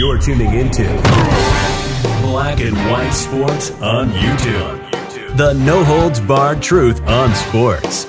You're 0.00 0.16
tuning 0.16 0.54
into 0.54 0.84
Black 2.22 2.58
and 2.60 2.74
White 2.90 3.10
Sports 3.10 3.70
on 3.82 4.08
YouTube. 4.08 5.36
The 5.36 5.52
no 5.52 5.84
holds 5.84 6.20
barred 6.20 6.62
truth 6.62 7.02
on 7.02 7.34
sports. 7.34 8.04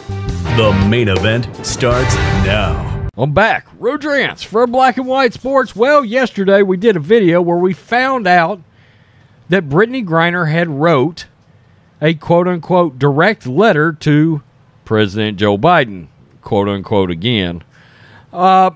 The 0.56 0.88
main 0.88 1.10
event 1.10 1.54
starts 1.66 2.16
now. 2.46 3.10
I'm 3.18 3.34
back. 3.34 3.68
Rodrance 3.78 4.42
for 4.42 4.66
Black 4.68 4.96
and 4.96 5.06
White 5.06 5.34
Sports. 5.34 5.76
Well, 5.76 6.06
yesterday 6.06 6.62
we 6.62 6.78
did 6.78 6.96
a 6.96 7.02
video 7.02 7.42
where 7.42 7.58
we 7.58 7.74
found 7.74 8.26
out 8.26 8.62
that 9.50 9.68
Brittney 9.68 10.06
Griner 10.06 10.50
had 10.50 10.70
wrote 10.70 11.26
a 12.00 12.14
quote 12.14 12.48
unquote 12.48 13.00
direct 13.00 13.46
letter 13.46 13.92
to 13.92 14.42
President 14.86 15.38
Joe 15.38 15.58
Biden, 15.58 16.08
quote 16.42 16.70
unquote 16.70 17.12
again, 17.12 17.66
uh, 18.32 18.72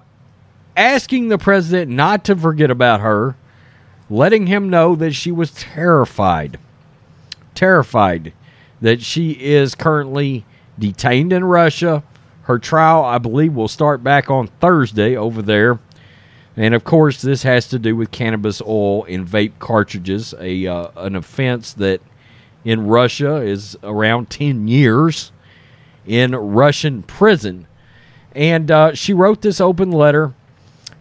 asking 0.76 1.30
the 1.30 1.38
president 1.38 1.92
not 1.92 2.24
to 2.26 2.36
forget 2.36 2.70
about 2.70 3.02
her, 3.02 3.36
letting 4.10 4.48
him 4.48 4.70
know 4.70 4.96
that 4.96 5.14
she 5.14 5.32
was 5.32 5.52
terrified, 5.52 6.60
terrified 7.54 8.34
that 8.82 9.02
she 9.02 9.32
is 9.32 9.76
currently 9.76 10.46
detained 10.78 11.32
in 11.34 11.44
Russia. 11.44 12.04
Her 12.44 12.60
trial, 12.60 13.04
I 13.04 13.18
believe, 13.18 13.54
will 13.54 13.68
start 13.68 14.04
back 14.04 14.30
on 14.30 14.48
Thursday 14.60 15.16
over 15.16 15.42
there. 15.42 15.80
And 16.58 16.74
of 16.74 16.84
course, 16.84 17.22
this 17.22 17.44
has 17.44 17.68
to 17.70 17.80
do 17.80 17.96
with 17.96 18.12
cannabis 18.12 18.62
oil 18.62 19.04
in 19.06 19.26
vape 19.26 19.60
cartridges, 19.60 20.34
a 20.40 20.68
uh, 20.68 20.88
an 20.96 21.16
offense 21.16 21.74
that 21.74 22.02
in 22.64 22.88
Russia 22.88 23.38
is 23.38 23.78
around 23.84 24.30
10 24.30 24.68
years 24.68 25.32
in 26.06 26.34
Russian 26.34 27.04
prison. 27.04 27.68
And 28.34 28.72
uh, 28.72 28.94
she 28.94 29.14
wrote 29.14 29.42
this 29.42 29.60
open 29.60 29.92
letter 29.92 30.34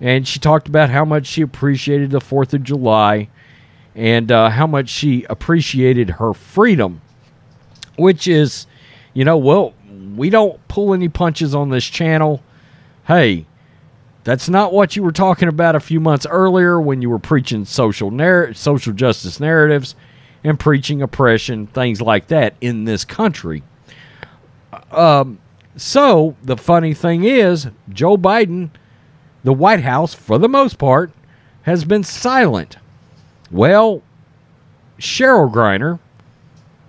and 0.01 0.27
she 0.27 0.39
talked 0.39 0.69
about 0.69 0.91
how 0.91 1.05
much 1.05 1.27
she 1.27 1.43
appreciated 1.43 2.11
the 2.11 2.19
4th 2.19 2.55
of 2.55 2.63
July 2.63 3.29
and 3.95 4.31
uh, 4.33 4.51
how 4.51 4.67
much 4.67 4.89
she 4.89 5.25
appreciated 5.31 6.11
her 6.11 6.35
freedom, 6.35 7.01
which 7.97 8.27
is, 8.27 8.67
you 9.13 9.25
know, 9.25 9.37
well, 9.37 9.75
we 10.17 10.31
don't 10.31 10.67
pull 10.69 10.95
any 10.95 11.09
punches 11.09 11.55
on 11.55 11.71
this 11.71 11.85
channel. 11.85 12.43
Hey, 13.07 13.47
that's 14.25 14.49
not 14.49 14.73
what 14.73 14.97
you 14.97 15.03
were 15.03 15.13
talking 15.13 15.49
about 15.49 15.77
a 15.77 15.81
few 15.81 16.01
months 16.01 16.27
earlier 16.27 16.81
when 16.81 17.03
you 17.03 17.11
were 17.11 17.19
preaching 17.19 17.65
social 17.65 18.11
narr- 18.11 18.55
social 18.55 18.93
justice 18.93 19.39
narratives 19.39 19.95
and 20.43 20.59
preaching 20.59 21.03
oppression, 21.03 21.67
things 21.67 22.01
like 22.01 22.27
that 22.29 22.55
in 22.61 22.85
this 22.85 23.05
country. 23.05 23.63
Um, 24.91 25.39
so 25.77 26.37
the 26.43 26.57
funny 26.57 26.95
thing 26.95 27.25
is, 27.25 27.69
Joe 27.91 28.17
Biden, 28.17 28.71
the 29.45 29.53
White 29.53 29.83
House, 29.83 30.15
for 30.15 30.39
the 30.39 30.49
most 30.49 30.79
part, 30.79 31.13
has 31.63 31.85
been 31.85 32.03
silent. 32.03 32.79
Well, 33.51 34.03
Cheryl 34.99 35.53
Griner, 35.53 35.99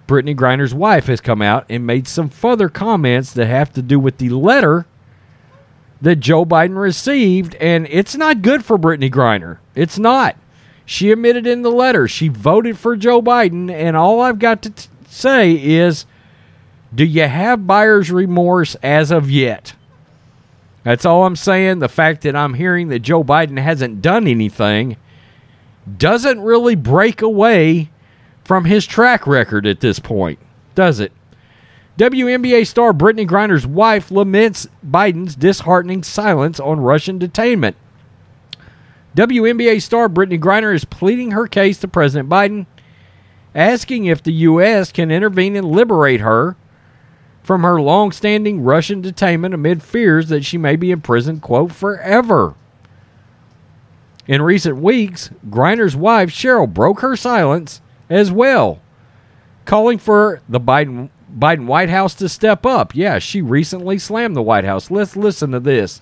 Brittney 0.08 0.36
Griner's 0.36 0.73
wife, 0.73 1.08
has 1.08 1.22
come 1.22 1.42
out 1.42 1.66
and 1.70 1.86
made 1.86 2.08
some 2.08 2.30
further 2.30 2.70
comments 2.70 3.34
that 3.34 3.47
have 3.47 3.72
to 3.73 3.81
do 3.81 4.00
with 4.00 4.17
the 4.17 4.30
letter 4.30 4.86
that 6.02 6.17
Joe 6.17 6.45
Biden 6.45 6.78
received, 6.78 7.56
and 7.56 7.88
it's 7.89 8.16
not 8.16 8.42
good 8.42 8.64
for 8.64 8.78
Brittney 8.78 9.12
Griner. 9.12 9.58
It's 9.75 9.97
not. 9.97 10.36
She 10.86 11.12
admitted 11.12 11.47
in 11.47 11.62
the 11.62 11.72
letter 11.72 12.08
she 12.08 12.28
voted 12.28 12.78
for 12.78 12.95
Joe 12.95 13.22
Biden, 13.22 13.72
and 13.72 13.97
all 13.97 14.22
I've 14.22 14.40
got 14.40 14.62
to 14.64 14.69
t- 14.69 14.88
say 15.09 15.52
is 15.53 16.06
do 16.94 17.03
you 17.03 17.28
have 17.28 17.67
buyer's 17.67 18.12
remorse 18.12 18.75
as 18.75 19.12
of 19.12 19.30
yet? 19.30 19.73
That's 20.86 21.03
all 21.03 21.25
I'm 21.25 21.36
saying. 21.36 21.80
The 21.80 21.89
fact 21.89 22.22
that 22.22 22.36
I'm 22.36 22.53
hearing 22.53 22.89
that 22.89 23.00
Joe 23.00 23.23
Biden 23.23 23.59
hasn't 23.59 24.03
done 24.03 24.28
anything 24.28 24.97
doesn't 25.97 26.39
really 26.39 26.75
break 26.75 27.23
away 27.23 27.89
from 28.44 28.66
his 28.66 28.86
track 28.86 29.25
record 29.25 29.66
at 29.66 29.80
this 29.80 29.97
point, 29.97 30.38
does 30.75 31.00
it? 31.00 31.11
WNBA 31.97 32.68
star 32.68 32.94
Brittney 32.94 33.28
Griner's 33.28 33.66
wife 33.66 34.12
laments 34.12 34.68
Biden's 34.88 35.35
disheartening 35.35 36.03
silence 36.03 36.59
on 36.59 36.79
Russian 36.79 37.18
detainment. 37.18 37.74
WNBA 39.16 39.81
star 39.81 40.07
Brittney 40.07 40.40
Griner 40.40 40.75
is 40.75 40.85
pleading 40.85 41.31
her 41.31 41.47
case 41.47 41.79
to 41.79 41.88
President 41.88 42.29
Biden, 42.29 42.68
asking 43.56 44.06
if 44.06 44.22
the 44.22 44.34
U.S. 44.34 44.91
can 44.91 45.09
intervene 45.09 45.56
and 45.56 45.66
liberate 45.66 46.22
her 46.22 46.56
from 47.45 47.61
her 47.61 47.79
long-standing 47.79 48.63
Russian 48.63 49.03
detainment 49.03 49.53
amid 49.53 49.83
fears 49.83 50.29
that 50.29 50.44
she 50.44 50.57
may 50.57 50.75
be 50.75 50.89
imprisoned, 50.89 51.44
quote, 51.44 51.72
forever. 51.72 52.56
In 54.25 54.41
recent 54.41 54.78
weeks, 54.78 55.29
Griner's 55.47 55.95
wife, 55.95 56.31
Cheryl, 56.31 56.73
broke 56.73 57.01
her 57.01 57.16
silence 57.16 57.81
as 58.09 58.31
well, 58.31 58.81
calling 59.66 60.00
for 60.00 60.41
the 60.50 60.59
Biden, 60.59 61.09
Biden 61.38 61.67
White 61.67 61.89
House 61.89 62.16
to 62.16 62.28
step 62.28 62.66
up. 62.66 62.95
Yeah, 62.95 63.19
she 63.19 63.44
recently 63.44 64.00
slammed 64.00 64.35
the 64.35 64.41
White 64.41 64.66
House. 64.66 64.89
Let's 64.89 65.16
listen 65.16 65.51
to 65.51 65.59
this. 65.59 66.01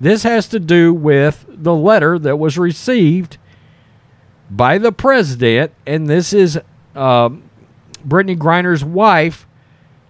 This 0.00 0.22
has 0.22 0.48
to 0.48 0.58
do 0.58 0.94
with 0.94 1.44
the 1.46 1.74
letter 1.74 2.18
that 2.18 2.38
was 2.38 2.56
received 2.56 3.36
by 4.50 4.78
the 4.78 4.90
president, 4.90 5.72
and 5.86 6.06
this 6.06 6.32
is 6.32 6.58
um, 6.94 7.42
Brittney 8.08 8.38
Griner's 8.38 8.82
wife 8.82 9.46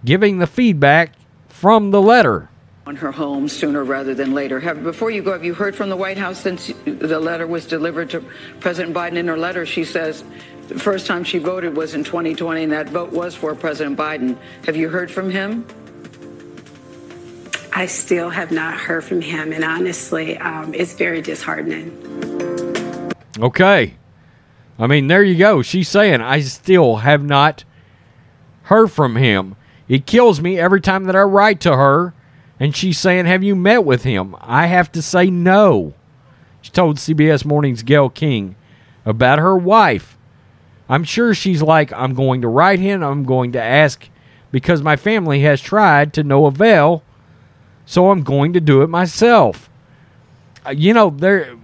giving 0.05 0.39
the 0.39 0.47
feedback 0.47 1.13
from 1.47 1.91
the 1.91 2.01
letter. 2.01 2.49
On 2.85 2.95
her 2.97 3.11
home 3.11 3.47
sooner 3.47 3.83
rather 3.83 4.13
than 4.13 4.33
later. 4.33 4.59
Have, 4.59 4.83
before 4.83 5.09
you 5.09 5.21
go, 5.21 5.31
have 5.31 5.45
you 5.45 5.53
heard 5.53 5.75
from 5.75 5.89
the 5.89 5.95
White 5.95 6.17
House 6.17 6.39
since 6.39 6.67
the 6.85 7.19
letter 7.19 7.47
was 7.47 7.65
delivered 7.65 8.09
to 8.09 8.23
President 8.59 8.93
Biden? 8.93 9.15
In 9.15 9.27
her 9.29 9.37
letter, 9.37 9.65
she 9.65 9.85
says 9.85 10.23
the 10.67 10.77
first 10.77 11.07
time 11.07 11.23
she 11.23 11.37
voted 11.37 11.77
was 11.77 11.93
in 11.93 12.03
2020, 12.03 12.63
and 12.63 12.71
that 12.73 12.89
vote 12.89 13.11
was 13.11 13.35
for 13.35 13.55
President 13.55 13.97
Biden. 13.97 14.37
Have 14.65 14.75
you 14.75 14.89
heard 14.89 15.09
from 15.09 15.29
him? 15.29 15.65
I 17.71 17.85
still 17.87 18.29
have 18.29 18.51
not 18.51 18.75
heard 18.75 19.03
from 19.03 19.21
him, 19.21 19.51
and 19.51 19.63
honestly, 19.63 20.37
um, 20.37 20.73
it's 20.73 20.93
very 20.93 21.21
disheartening. 21.21 23.11
Okay. 23.39 23.95
I 24.77 24.87
mean, 24.87 25.07
there 25.07 25.23
you 25.23 25.35
go. 25.35 25.61
She's 25.61 25.89
saying, 25.89 26.21
I 26.21 26.41
still 26.41 26.97
have 26.97 27.23
not 27.23 27.63
heard 28.63 28.91
from 28.91 29.15
him. 29.15 29.55
It 29.93 30.07
kills 30.07 30.41
me 30.41 30.57
every 30.57 30.81
time 30.81 31.03
that 31.03 31.15
I 31.15 31.21
write 31.21 31.59
to 31.61 31.75
her 31.77 32.15
and 32.59 32.75
she's 32.75 32.97
saying, 32.97 33.27
Have 33.27 33.43
you 33.43 33.55
met 33.55 33.85
with 33.85 34.01
him? 34.03 34.35
I 34.41 34.65
have 34.65 34.91
to 34.93 35.03
say 35.03 35.29
no. 35.29 35.93
She 36.63 36.71
told 36.71 36.97
CBS 36.97 37.45
Morning's 37.45 37.83
Gayle 37.83 38.09
King 38.09 38.55
about 39.05 39.37
her 39.37 39.55
wife. 39.55 40.17
I'm 40.89 41.03
sure 41.03 41.35
she's 41.35 41.61
like, 41.61 41.93
I'm 41.93 42.15
going 42.15 42.41
to 42.41 42.47
write 42.47 42.79
him, 42.79 43.03
I'm 43.03 43.23
going 43.23 43.51
to 43.51 43.61
ask 43.61 44.09
because 44.51 44.81
my 44.81 44.95
family 44.95 45.41
has 45.41 45.61
tried 45.61 46.11
to 46.13 46.23
no 46.23 46.47
avail, 46.47 47.03
so 47.85 48.09
I'm 48.09 48.23
going 48.23 48.51
to 48.53 48.59
do 48.59 48.81
it 48.81 48.87
myself. 48.87 49.69
Uh, 50.65 50.71
you 50.71 50.95
know, 50.95 51.11
there 51.11 51.55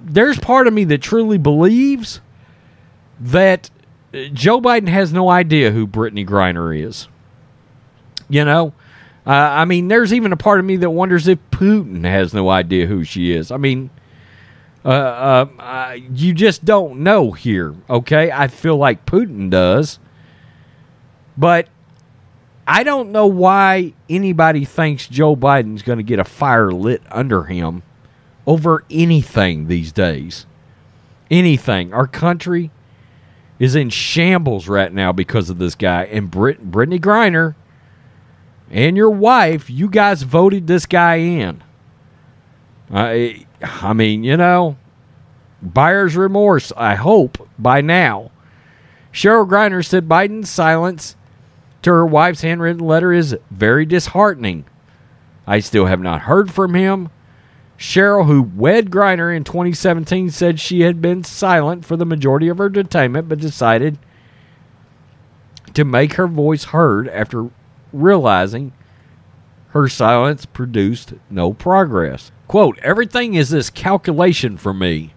there's 0.00 0.38
part 0.38 0.66
of 0.66 0.72
me 0.72 0.84
that 0.84 1.02
truly 1.02 1.36
believes 1.36 2.22
that 3.20 3.68
uh, 4.14 4.28
Joe 4.32 4.62
Biden 4.62 4.88
has 4.88 5.12
no 5.12 5.28
idea 5.28 5.72
who 5.72 5.86
Brittney 5.86 6.26
Griner 6.26 6.74
is. 6.74 7.08
You 8.28 8.44
know, 8.44 8.72
uh, 9.26 9.30
I 9.30 9.64
mean, 9.64 9.88
there's 9.88 10.12
even 10.12 10.32
a 10.32 10.36
part 10.36 10.60
of 10.60 10.66
me 10.66 10.76
that 10.76 10.90
wonders 10.90 11.26
if 11.26 11.38
Putin 11.50 12.04
has 12.04 12.32
no 12.32 12.48
idea 12.48 12.86
who 12.86 13.02
she 13.04 13.32
is. 13.32 13.50
I 13.50 13.56
mean, 13.56 13.90
uh, 14.84 15.46
uh, 15.58 15.96
you 16.12 16.32
just 16.32 16.64
don't 16.64 17.00
know 17.00 17.32
here, 17.32 17.74
okay? 17.90 18.30
I 18.30 18.46
feel 18.46 18.76
like 18.76 19.04
Putin 19.04 19.50
does. 19.50 19.98
But 21.36 21.68
I 22.68 22.84
don't 22.84 23.10
know 23.10 23.26
why 23.26 23.94
anybody 24.08 24.64
thinks 24.64 25.08
Joe 25.08 25.34
Biden's 25.34 25.82
going 25.82 25.98
to 25.98 26.04
get 26.04 26.18
a 26.18 26.24
fire 26.24 26.70
lit 26.70 27.02
under 27.10 27.44
him 27.44 27.82
over 28.46 28.84
anything 28.90 29.66
these 29.66 29.90
days. 29.90 30.46
Anything. 31.30 31.92
Our 31.92 32.06
country 32.06 32.70
is 33.58 33.74
in 33.74 33.90
shambles 33.90 34.68
right 34.68 34.92
now 34.92 35.12
because 35.12 35.50
of 35.50 35.58
this 35.58 35.74
guy. 35.74 36.04
And 36.04 36.30
Brit- 36.30 36.70
Brittney 36.70 37.00
Griner 37.00 37.56
and 38.70 38.96
your 38.96 39.10
wife, 39.10 39.70
you 39.70 39.88
guys 39.88 40.22
voted 40.22 40.66
this 40.66 40.86
guy 40.86 41.16
in. 41.16 41.62
I, 42.90 43.46
I 43.62 43.92
mean, 43.92 44.24
you 44.24 44.36
know, 44.36 44.76
buyer's 45.62 46.16
remorse, 46.16 46.72
I 46.76 46.94
hope, 46.94 47.48
by 47.58 47.80
now. 47.80 48.30
Cheryl 49.12 49.48
Griner 49.48 49.84
said 49.84 50.08
Biden's 50.08 50.50
silence 50.50 51.16
to 51.82 51.90
her 51.90 52.06
wife's 52.06 52.42
handwritten 52.42 52.84
letter 52.84 53.12
is 53.12 53.36
very 53.50 53.86
disheartening. 53.86 54.64
I 55.46 55.60
still 55.60 55.86
have 55.86 56.00
not 56.00 56.22
heard 56.22 56.52
from 56.52 56.74
him. 56.74 57.08
Cheryl, 57.78 58.26
who 58.26 58.42
wed 58.42 58.90
Griner 58.90 59.34
in 59.34 59.44
2017, 59.44 60.30
said 60.30 60.58
she 60.58 60.80
had 60.80 61.00
been 61.00 61.24
silent 61.24 61.84
for 61.84 61.96
the 61.96 62.06
majority 62.06 62.48
of 62.48 62.58
her 62.58 62.70
detainment, 62.70 63.28
but 63.28 63.38
decided 63.38 63.98
to 65.74 65.84
make 65.84 66.14
her 66.14 66.26
voice 66.26 66.64
heard 66.64 67.08
after 67.08 67.50
realizing 68.00 68.72
her 69.68 69.88
silence 69.88 70.46
produced 70.46 71.14
no 71.28 71.52
progress. 71.52 72.30
Quote, 72.48 72.78
everything 72.78 73.34
is 73.34 73.50
this 73.50 73.70
calculation 73.70 74.56
for 74.56 74.72
me. 74.72 75.12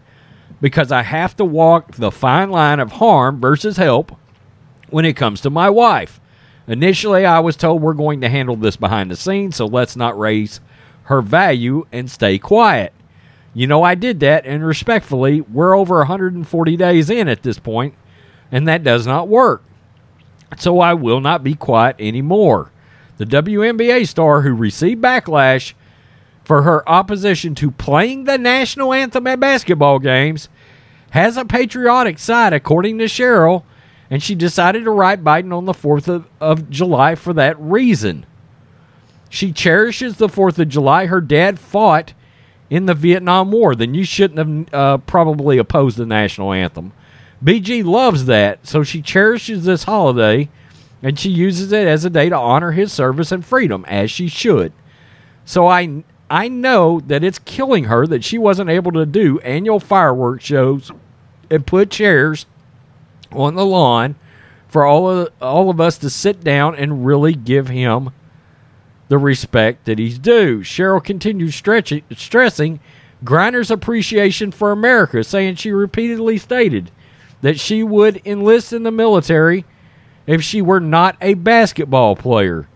because 0.62 0.92
I 0.92 1.04
have 1.04 1.36
to 1.38 1.46
walk 1.46 1.96
the 1.96 2.12
fine 2.12 2.50
line 2.50 2.80
of 2.80 2.94
harm 2.94 3.40
versus 3.40 3.78
help 3.78 4.16
when 4.90 5.06
it 5.06 5.16
comes 5.16 5.42
to 5.42 5.50
my 5.50 5.70
wife. 5.70 6.20
Initially, 6.68 7.26
I 7.26 7.40
was 7.40 7.56
told 7.56 7.82
we're 7.82 7.94
going 7.94 8.22
to 8.22 8.30
handle 8.30 8.56
this 8.56 8.76
behind 8.76 9.10
the 9.10 9.16
scenes, 9.16 9.56
so 9.56 9.66
let's 9.66 9.96
not 9.96 10.20
raise 10.20 10.60
her 11.04 11.22
value 11.22 11.88
and 11.92 12.12
stay 12.12 12.38
quiet. 12.38 12.94
You 13.54 13.68
know, 13.68 13.84
I 13.84 13.96
did 13.96 14.20
that, 14.20 14.46
and 14.46 14.66
respectfully, 14.66 15.42
we're 15.42 15.76
over 15.76 15.98
140 16.00 16.78
days 16.78 17.10
in 17.10 17.28
at 17.28 17.42
this 17.42 17.58
point, 17.58 17.96
and 18.52 18.68
that 18.68 18.84
does 18.84 19.08
not 19.08 19.28
work. 19.28 19.64
So 20.58 20.80
I 20.80 20.94
will 20.94 21.22
not 21.22 21.44
be 21.44 21.56
quiet 21.56 21.96
anymore. 22.00 22.72
The 23.18 23.26
WNBA 23.26 24.08
star 24.08 24.42
who 24.42 24.54
received 24.54 25.02
backlash 25.02 25.74
for 26.44 26.64
her 26.64 26.88
opposition 26.90 27.54
to 27.56 27.70
playing 27.70 28.24
the 28.24 28.38
national 28.38 28.94
anthem 28.94 29.28
at 29.28 29.40
basketball 29.40 30.00
games 30.00 30.50
has 31.12 31.38
a 31.38 31.46
patriotic 31.46 32.18
side, 32.20 32.54
according 32.54 32.98
to 33.00 33.06
Cheryl, 33.06 33.64
and 34.10 34.24
she 34.24 34.36
decided 34.36 34.84
to 34.84 34.92
write 34.92 35.24
Biden 35.24 35.56
on 35.56 35.66
the 35.66 35.74
4th 35.74 36.08
of, 36.08 36.28
of 36.40 36.70
July 36.70 37.16
for 37.16 37.34
that 37.34 37.60
reason. 37.60 38.26
She 39.30 39.52
cherishes 39.52 40.18
the 40.18 40.28
4th 40.28 40.58
of 40.58 40.70
July. 40.70 41.06
Her 41.06 41.22
dad 41.22 41.60
fought 41.60 42.14
in 42.70 42.88
the 42.88 42.96
Vietnam 42.96 43.52
War. 43.52 43.76
Then 43.76 43.94
you 43.94 44.04
shouldn't 44.04 44.40
have 44.40 44.74
uh, 44.74 44.98
probably 45.00 45.58
opposed 45.58 45.98
the 45.98 46.06
national 46.06 46.54
anthem. 46.54 46.94
BG 47.44 47.84
loves 47.86 48.26
that, 48.26 48.68
so 48.68 48.84
she 48.84 49.02
cherishes 49.02 49.64
this 49.66 49.84
holiday 49.84 50.50
and 51.02 51.18
she 51.18 51.30
uses 51.30 51.72
it 51.72 51.88
as 51.88 52.04
a 52.04 52.10
day 52.10 52.30
to 52.30 52.36
honor 52.36 52.72
his 52.72 52.92
service 52.92 53.32
and 53.32 53.46
freedom, 53.46 53.86
as 53.88 54.12
she 54.12 54.28
should. 54.28 54.74
So 55.46 55.68
I 55.68 56.04
I 56.30 56.48
know 56.48 57.00
that 57.08 57.24
it's 57.24 57.40
killing 57.40 57.86
her 57.86 58.06
that 58.08 58.24
she 58.24 58.38
wasn't 58.38 58.70
able 58.70 58.92
to 58.92 59.06
do 59.06 59.40
annual 59.40 59.80
fireworks 59.80 60.46
shows 60.46 60.92
and 61.50 61.66
put 61.66 61.90
chairs 61.90 62.46
on 63.32 63.56
the 63.56 63.66
lawn 63.66 64.16
for 64.68 64.86
all 64.86 65.10
of 65.10 65.30
all 65.42 65.70
of 65.70 65.82
us 65.82 65.98
to 66.00 66.10
sit 66.10 66.44
down 66.44 66.76
and 66.76 67.06
really 67.06 67.34
give 67.34 67.70
him 67.70 68.12
the 69.08 69.18
respect 69.18 69.86
that 69.86 69.98
he's 69.98 70.20
due. 70.20 70.60
Cheryl 70.60 71.04
continued 71.04 71.54
stretching, 71.54 72.04
stressing 72.16 72.80
Griner's 73.24 73.72
appreciation 73.72 74.52
for 74.52 74.72
America, 74.72 75.24
saying 75.24 75.56
she 75.56 75.72
repeatedly 75.72 76.38
stated 76.38 76.92
that 77.42 77.60
she 77.60 77.84
would 77.84 78.22
enlist 78.26 78.74
in 78.74 78.84
the 78.84 78.92
military 78.92 79.66
if 80.28 80.44
she 80.44 80.62
were 80.62 80.80
not 80.80 81.16
a 81.22 81.34
basketball 81.34 82.16
player. 82.16 82.68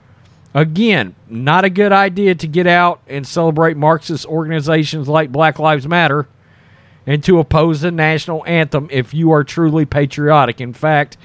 Again, 0.54 1.16
not 1.28 1.66
a 1.66 1.70
good 1.70 1.92
idea 1.92 2.36
to 2.36 2.48
get 2.48 2.68
out 2.68 3.02
and 3.08 3.26
celebrate 3.26 3.76
Marxist 3.76 4.26
organizations 4.26 5.08
like 5.08 5.32
Black 5.32 5.58
Lives 5.58 5.88
Matter 5.88 6.28
and 7.06 7.24
to 7.24 7.40
oppose 7.40 7.82
the 7.82 7.92
national 7.92 8.46
anthem 8.46 8.88
if 8.92 9.14
you 9.14 9.32
are 9.32 9.44
truly 9.44 9.86
patriotic. 9.86 10.62
In 10.62 10.74
fact, 10.74 11.18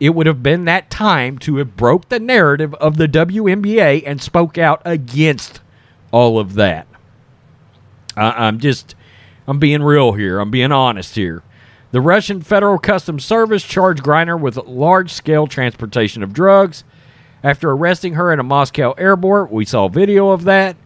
it 0.00 0.10
would 0.10 0.26
have 0.26 0.42
been 0.42 0.64
that 0.66 0.90
time 0.90 1.38
to 1.38 1.56
have 1.56 1.76
broke 1.76 2.08
the 2.08 2.20
narrative 2.20 2.74
of 2.74 2.96
the 2.96 3.08
WNBA 3.08 4.04
and 4.06 4.22
spoke 4.22 4.58
out 4.58 4.80
against 4.84 5.60
all 6.12 6.38
of 6.38 6.54
that. 6.54 6.86
I, 8.16 8.46
I'm 8.46 8.60
just, 8.60 8.94
I'm 9.46 9.58
being 9.58 9.82
real 9.82 10.12
here. 10.12 10.38
I'm 10.40 10.50
being 10.50 10.72
honest 10.72 11.14
here. 11.14 11.42
The 11.90 12.00
Russian 12.02 12.42
Federal 12.42 12.78
Customs 12.78 13.24
Service 13.24 13.62
charged 13.62 14.02
Griner 14.02 14.38
with 14.38 14.58
large 14.58 15.10
scale 15.10 15.46
transportation 15.46 16.22
of 16.22 16.34
drugs 16.34 16.84
after 17.42 17.70
arresting 17.70 18.14
her 18.14 18.30
at 18.30 18.38
a 18.38 18.42
Moscow 18.42 18.92
airport. 18.92 19.50
We 19.50 19.64
saw 19.64 19.88
video 19.88 20.28
of 20.30 20.44
that. 20.44 20.76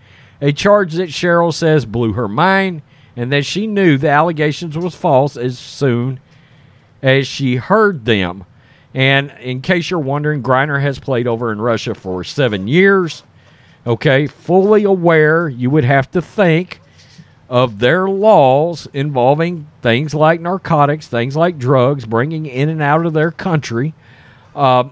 A 0.40 0.52
charge 0.52 0.94
that 0.94 1.08
Cheryl 1.08 1.52
says 1.52 1.86
blew 1.86 2.12
her 2.12 2.28
mind 2.28 2.82
and 3.16 3.32
that 3.32 3.44
she 3.44 3.66
knew 3.66 3.98
the 3.98 4.10
allegations 4.10 4.78
was 4.78 4.94
false 4.94 5.36
as 5.36 5.58
soon 5.58 6.20
as 7.02 7.26
she 7.26 7.56
heard 7.56 8.04
them. 8.04 8.44
And 8.94 9.32
in 9.40 9.60
case 9.60 9.90
you're 9.90 9.98
wondering, 9.98 10.42
Griner 10.42 10.80
has 10.80 11.00
played 11.00 11.26
over 11.26 11.50
in 11.50 11.60
Russia 11.60 11.96
for 11.96 12.22
seven 12.22 12.68
years. 12.68 13.24
Okay, 13.84 14.28
fully 14.28 14.84
aware, 14.84 15.48
you 15.48 15.68
would 15.68 15.84
have 15.84 16.08
to 16.12 16.22
think 16.22 16.80
of 17.52 17.80
their 17.80 18.08
laws 18.08 18.88
involving 18.94 19.68
things 19.82 20.14
like 20.14 20.40
narcotics, 20.40 21.06
things 21.06 21.36
like 21.36 21.58
drugs, 21.58 22.06
bringing 22.06 22.46
in 22.46 22.70
and 22.70 22.80
out 22.80 23.04
of 23.04 23.12
their 23.12 23.30
country. 23.30 23.92
Uh, 24.56 24.84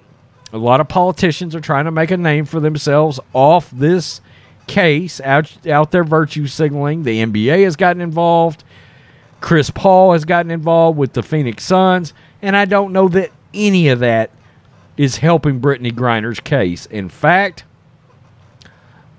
a 0.52 0.58
lot 0.58 0.78
of 0.78 0.86
politicians 0.86 1.56
are 1.56 1.62
trying 1.62 1.86
to 1.86 1.90
make 1.90 2.10
a 2.10 2.18
name 2.18 2.44
for 2.44 2.60
themselves 2.60 3.18
off 3.32 3.70
this 3.70 4.20
case, 4.66 5.22
out, 5.22 5.66
out 5.66 5.90
there 5.90 6.04
virtue 6.04 6.46
signaling. 6.46 7.02
The 7.04 7.22
NBA 7.24 7.64
has 7.64 7.76
gotten 7.76 8.02
involved. 8.02 8.62
Chris 9.40 9.70
Paul 9.70 10.12
has 10.12 10.26
gotten 10.26 10.50
involved 10.50 10.98
with 10.98 11.14
the 11.14 11.22
Phoenix 11.22 11.64
Suns. 11.64 12.12
And 12.42 12.54
I 12.54 12.66
don't 12.66 12.92
know 12.92 13.08
that 13.08 13.30
any 13.54 13.88
of 13.88 14.00
that 14.00 14.32
is 14.98 15.16
helping 15.16 15.62
Brittney 15.62 15.92
Griner's 15.92 16.40
case. 16.40 16.84
In 16.84 17.08
fact, 17.08 17.64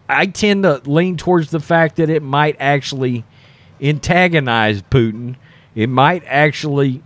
I 0.08 0.28
tend 0.28 0.62
to 0.62 0.80
lean 0.86 1.18
towards 1.18 1.50
the 1.50 1.60
fact 1.60 1.96
that 1.96 2.12
it 2.12 2.22
might 2.22 2.56
actually 2.60 3.26
antagonize 3.82 4.82
Putin. 4.84 5.36
It 5.76 5.88
might 5.88 6.24
actually, 6.26 7.02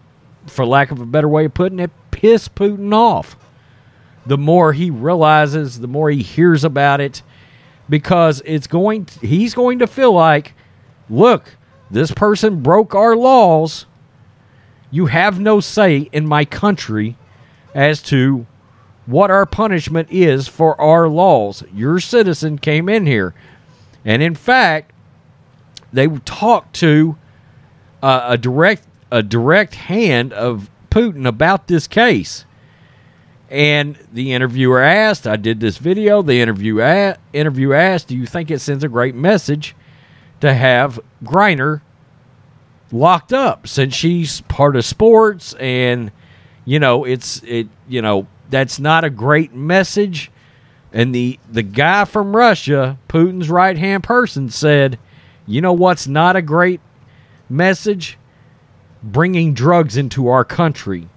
for 0.47 0.65
lack 0.65 0.91
of 0.91 0.99
a 0.99 1.05
better 1.05 1.27
way 1.27 1.45
of 1.45 1.53
putting 1.53 1.79
it, 1.79 1.91
piss 2.11 2.47
Putin 2.47 2.93
off. 2.93 3.35
The 4.25 4.37
more 4.37 4.73
he 4.73 4.89
realizes, 4.89 5.79
the 5.79 5.87
more 5.87 6.09
he 6.09 6.23
hears 6.23 6.63
about 6.63 6.99
it, 6.99 7.21
because 7.87 8.41
it's 8.45 8.67
going. 8.67 9.05
To, 9.05 9.27
he's 9.27 9.53
going 9.53 9.79
to 9.79 9.87
feel 9.87 10.11
like, 10.11 10.53
look, 11.09 11.55
this 11.91 12.11
person 12.11 12.63
broke 12.63 12.95
our 12.95 13.15
laws. 13.15 13.85
You 14.89 15.07
have 15.07 15.39
no 15.39 15.59
say 15.59 16.09
in 16.11 16.25
my 16.25 16.45
country 16.45 17.17
as 17.75 18.01
to 18.03 18.47
what 19.05 19.29
our 19.29 19.45
punishment 19.45 20.07
is 20.09 20.47
for 20.47 20.79
our 20.81 21.07
laws. 21.07 21.63
Your 21.73 21.99
citizen 21.99 22.57
came 22.57 22.89
in 22.89 23.05
here. 23.05 23.35
And 24.03 24.23
in 24.23 24.33
fact, 24.33 24.91
they 25.95 26.07
talked 26.07 26.75
to 26.77 27.17
uh, 28.01 28.25
a 28.29 28.37
direct 28.37 28.85
a 29.11 29.23
direct 29.23 29.75
hand 29.75 30.33
of 30.33 30.69
Putin 30.89 31.27
about 31.27 31.67
this 31.67 31.87
case. 31.87 32.45
And 33.49 33.97
the 34.11 34.33
interviewer 34.33 34.81
asked, 34.81 35.27
I 35.27 35.35
did 35.35 35.59
this 35.59 35.77
video, 35.77 36.21
the 36.21 36.41
interview 36.41 36.81
a- 36.81 37.15
asked, 37.33 38.07
do 38.07 38.17
you 38.17 38.25
think 38.25 38.49
it 38.49 38.59
sends 38.59 38.83
a 38.83 38.89
great 38.89 39.13
message 39.13 39.75
to 40.41 40.53
have 40.53 40.99
Griner 41.23 41.81
locked 42.91 43.33
up 43.33 43.67
since 43.67 43.93
she's 43.93 44.41
part 44.41 44.75
of 44.75 44.85
sports 44.85 45.53
and 45.53 46.11
you 46.65 46.79
know 46.79 47.03
it's 47.03 47.41
it 47.43 47.67
you 47.87 48.01
know 48.01 48.27
that's 48.49 48.79
not 48.79 49.03
a 49.03 49.09
great 49.09 49.53
message 49.53 50.31
and 50.93 51.13
the 51.13 51.39
the 51.51 51.63
guy 51.63 52.05
from 52.05 52.35
Russia 52.35 52.97
Putin's 53.09 53.49
right 53.49 53.77
hand 53.77 54.03
person 54.03 54.49
said 54.49 54.99
you 55.45 55.61
know 55.61 55.73
what's 55.73 56.07
not 56.07 56.35
a 56.35 56.41
great 56.41 56.81
message 57.49 58.17
bringing 59.03 59.53
drugs 59.53 59.97
into 59.97 60.27
our 60.27 60.43
country 60.43 61.07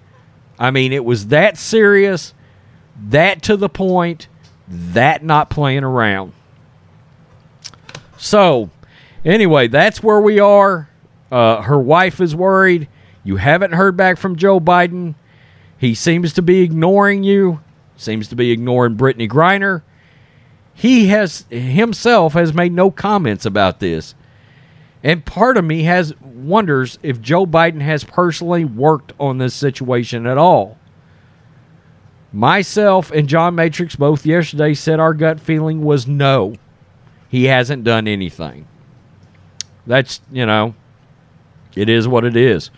i 0.58 0.70
mean 0.70 0.92
it 0.92 1.04
was 1.04 1.28
that 1.28 1.56
serious 1.56 2.34
that 3.00 3.42
to 3.42 3.56
the 3.56 3.68
point 3.68 4.28
that 4.68 5.24
not 5.24 5.48
playing 5.48 5.84
around 5.84 6.32
so 8.16 8.70
anyway 9.24 9.66
that's 9.66 10.02
where 10.02 10.20
we 10.20 10.38
are 10.38 10.88
uh, 11.30 11.62
her 11.62 11.78
wife 11.78 12.20
is 12.20 12.34
worried. 12.34 12.88
You 13.24 13.36
haven't 13.36 13.72
heard 13.72 13.96
back 13.96 14.18
from 14.18 14.36
Joe 14.36 14.60
Biden. 14.60 15.14
He 15.76 15.94
seems 15.94 16.32
to 16.34 16.42
be 16.42 16.62
ignoring 16.62 17.22
you. 17.22 17.60
Seems 17.96 18.28
to 18.28 18.36
be 18.36 18.50
ignoring 18.50 18.96
Brittney 18.96 19.28
Griner. 19.28 19.82
He 20.78 21.08
has 21.08 21.44
himself 21.50 22.34
has 22.34 22.54
made 22.54 22.72
no 22.72 22.92
comments 22.92 23.44
about 23.44 23.80
this. 23.80 24.14
And 25.02 25.26
part 25.26 25.56
of 25.56 25.64
me 25.64 25.82
has 25.82 26.14
wonders 26.20 27.00
if 27.02 27.20
Joe 27.20 27.46
Biden 27.46 27.80
has 27.80 28.04
personally 28.04 28.64
worked 28.64 29.12
on 29.18 29.38
this 29.38 29.56
situation 29.56 30.24
at 30.24 30.38
all. 30.38 30.78
Myself 32.32 33.10
and 33.10 33.28
John 33.28 33.56
Matrix 33.56 33.96
both 33.96 34.24
yesterday 34.24 34.72
said 34.72 35.00
our 35.00 35.14
gut 35.14 35.40
feeling 35.40 35.82
was 35.82 36.06
no. 36.06 36.54
He 37.28 37.46
hasn't 37.46 37.82
done 37.82 38.06
anything. 38.06 38.68
That's, 39.84 40.20
you 40.30 40.46
know, 40.46 40.76
it 41.74 41.88
is 41.88 42.06
what 42.06 42.24
it 42.24 42.36
is. 42.36 42.70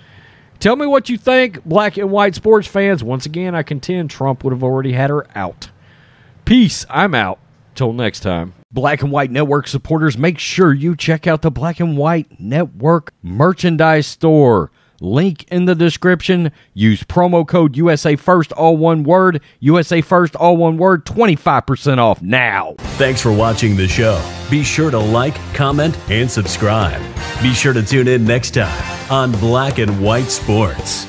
Tell 0.58 0.76
me 0.76 0.86
what 0.86 1.10
you 1.10 1.18
think, 1.18 1.62
black 1.66 1.98
and 1.98 2.10
white 2.10 2.34
sports 2.34 2.66
fans. 2.66 3.04
Once 3.04 3.26
again, 3.26 3.54
I 3.54 3.62
contend 3.62 4.08
Trump 4.08 4.42
would 4.42 4.54
have 4.54 4.64
already 4.64 4.92
had 4.92 5.10
her 5.10 5.26
out. 5.34 5.68
Peace. 6.46 6.86
I'm 6.88 7.14
out. 7.14 7.38
Till 7.80 7.94
next 7.94 8.20
time. 8.20 8.52
Black 8.70 9.00
and 9.00 9.10
White 9.10 9.30
Network 9.30 9.66
supporters, 9.66 10.18
make 10.18 10.38
sure 10.38 10.70
you 10.70 10.94
check 10.94 11.26
out 11.26 11.40
the 11.40 11.50
Black 11.50 11.80
and 11.80 11.96
White 11.96 12.38
Network 12.38 13.14
merchandise 13.22 14.06
store. 14.06 14.70
Link 15.00 15.44
in 15.44 15.64
the 15.64 15.74
description. 15.74 16.52
Use 16.74 17.02
promo 17.04 17.48
code 17.48 17.78
USA 17.78 18.16
First, 18.16 18.52
all 18.52 18.76
one 18.76 19.02
word. 19.02 19.40
USA 19.60 20.02
First, 20.02 20.36
all 20.36 20.58
one 20.58 20.76
word. 20.76 21.06
25% 21.06 21.96
off 21.96 22.20
now. 22.20 22.74
Thanks 22.98 23.22
for 23.22 23.32
watching 23.32 23.78
the 23.78 23.88
show. 23.88 24.22
Be 24.50 24.62
sure 24.62 24.90
to 24.90 24.98
like, 24.98 25.36
comment, 25.54 25.98
and 26.10 26.30
subscribe. 26.30 27.00
Be 27.40 27.54
sure 27.54 27.72
to 27.72 27.82
tune 27.82 28.08
in 28.08 28.26
next 28.26 28.50
time 28.50 29.10
on 29.10 29.32
Black 29.40 29.78
and 29.78 30.02
White 30.04 30.28
Sports. 30.28 31.06